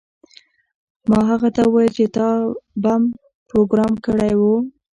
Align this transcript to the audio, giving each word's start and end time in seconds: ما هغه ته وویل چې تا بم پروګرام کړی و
ما 1.09 1.19
هغه 1.31 1.49
ته 1.55 1.61
وویل 1.65 1.91
چې 1.97 2.05
تا 2.15 2.27
بم 2.83 3.01
پروګرام 3.49 3.93
کړی 4.05 4.33
و 4.39 4.41